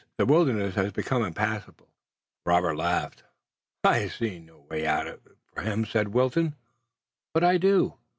The 0.17 0.25
wilderness 0.25 0.73
has 0.73 0.91
become 0.91 1.23
impassable." 1.23 1.87
Robert 2.43 2.75
laughed. 2.75 3.23
"I 3.83 4.07
see 4.07 4.39
no 4.39 4.61
way 4.67 4.87
out 4.87 5.05
of 5.05 5.23
it 5.27 5.37
for 5.53 5.61
him," 5.61 5.85
said 5.85 6.07
Wilton. 6.07 6.55
"But 7.35 7.43
I 7.43 7.59
do." 7.59 7.99